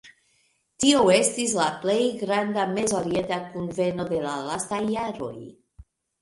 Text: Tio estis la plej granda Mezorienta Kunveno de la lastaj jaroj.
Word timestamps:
Tio 0.83 1.01
estis 1.15 1.51
la 1.59 1.67
plej 1.83 1.97
granda 2.21 2.63
Mezorienta 2.71 3.39
Kunveno 3.53 4.07
de 4.15 4.23
la 4.25 4.33
lastaj 4.49 4.81
jaroj. 4.97 5.31